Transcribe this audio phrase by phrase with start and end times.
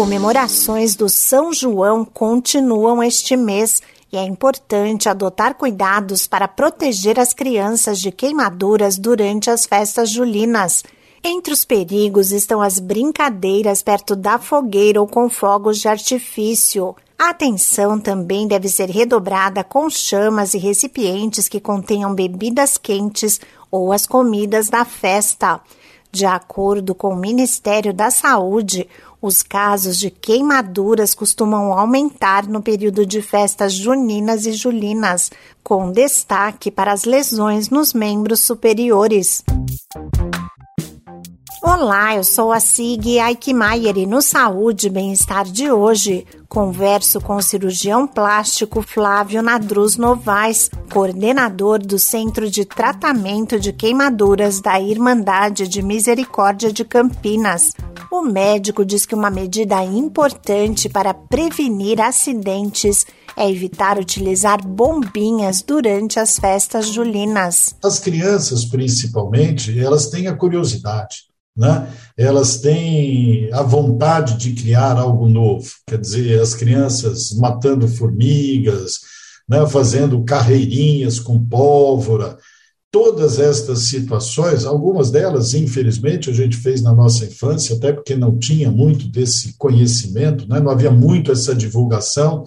[0.00, 7.34] comemorações do São João continuam este mês e é importante adotar cuidados para proteger as
[7.34, 10.82] crianças de queimaduras durante as festas julinas.
[11.22, 16.96] Entre os perigos estão as brincadeiras perto da fogueira ou com fogos de artifício.
[17.18, 23.38] A atenção também deve ser redobrada com chamas e recipientes que contenham bebidas quentes
[23.70, 25.60] ou as comidas da festa.
[26.12, 28.88] De acordo com o Ministério da Saúde,
[29.22, 35.30] os casos de queimaduras costumam aumentar no período de festas juninas e julinas,
[35.62, 39.44] com destaque para as lesões nos membros superiores.
[41.62, 47.36] Olá, eu sou a Sig Aikmaier e no Saúde e Bem-Estar de hoje converso com
[47.36, 55.68] o cirurgião plástico Flávio Nadruz Novaes, coordenador do Centro de Tratamento de Queimaduras da Irmandade
[55.68, 57.72] de Misericórdia de Campinas.
[58.10, 66.18] O médico diz que uma medida importante para prevenir acidentes é evitar utilizar bombinhas durante
[66.18, 67.74] as festas julinas.
[67.82, 71.92] As crianças, principalmente, elas têm a curiosidade né?
[72.16, 75.68] elas têm a vontade de criar algo novo.
[75.86, 79.00] Quer dizer, as crianças matando formigas,
[79.48, 79.66] né?
[79.66, 82.38] fazendo carreirinhas com pólvora.
[82.92, 88.36] Todas estas situações, algumas delas, infelizmente, a gente fez na nossa infância, até porque não
[88.36, 90.58] tinha muito desse conhecimento, né?
[90.58, 92.44] não havia muito essa divulgação,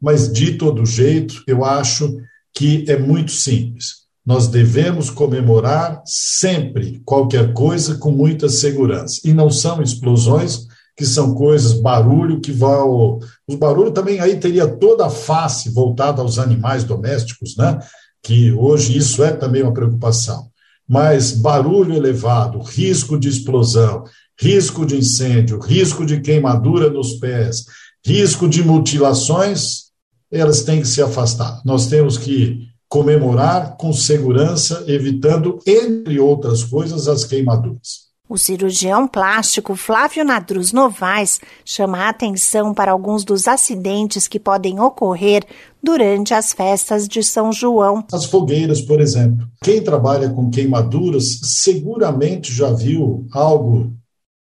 [0.00, 2.16] mas de todo jeito, eu acho
[2.52, 9.20] que é muito simples nós devemos comemorar sempre qualquer coisa com muita segurança.
[9.24, 13.18] E não são explosões que são coisas, barulho que vão.
[13.46, 17.78] Os barulhos também aí teria toda a face voltada aos animais domésticos, né?
[18.24, 20.48] Que hoje isso é também uma preocupação.
[20.88, 24.04] Mas barulho elevado, risco de explosão,
[24.40, 27.66] risco de incêndio, risco de queimadura nos pés,
[28.04, 29.84] risco de mutilações,
[30.30, 31.62] elas têm que se afastar.
[31.64, 38.13] Nós temos que comemorar com segurança, evitando, entre outras coisas, as queimaduras.
[38.26, 44.80] O cirurgião plástico Flávio Nadruz Novaes chama a atenção para alguns dos acidentes que podem
[44.80, 45.44] ocorrer
[45.82, 48.02] durante as festas de São João.
[48.10, 49.46] As fogueiras, por exemplo.
[49.62, 53.92] Quem trabalha com queimaduras seguramente já viu algo,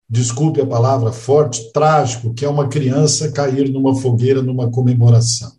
[0.08, 5.55] desculpe a palavra forte, trágico, que é uma criança cair numa fogueira numa comemoração.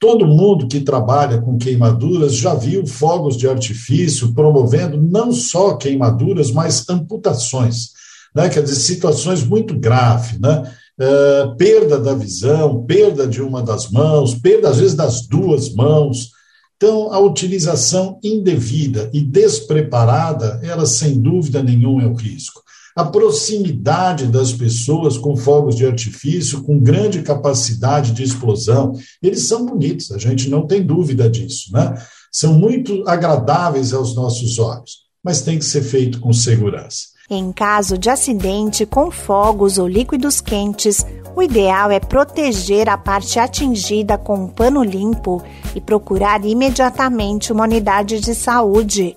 [0.00, 6.50] Todo mundo que trabalha com queimaduras já viu fogos de artifício promovendo não só queimaduras,
[6.50, 7.90] mas amputações.
[8.34, 8.48] Né?
[8.48, 10.72] Quer dizer, situações muito graves, né?
[10.98, 16.30] Uh, perda da visão, perda de uma das mãos, perda às vezes das duas mãos.
[16.76, 22.62] Então, a utilização indevida e despreparada, ela sem dúvida nenhuma é o risco
[23.00, 28.92] a proximidade das pessoas com fogos de artifício, com grande capacidade de explosão.
[29.22, 31.94] Eles são bonitos, a gente não tem dúvida disso, né?
[32.30, 37.08] São muito agradáveis aos nossos olhos, mas tem que ser feito com segurança.
[37.30, 43.38] Em caso de acidente com fogos ou líquidos quentes, o ideal é proteger a parte
[43.38, 45.42] atingida com um pano limpo
[45.74, 49.16] e procurar imediatamente uma unidade de saúde.